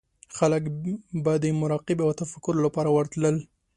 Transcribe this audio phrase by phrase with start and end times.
[0.37, 0.63] خلک
[1.23, 3.37] به د مراقبې او تفکر لپاره ورتلل.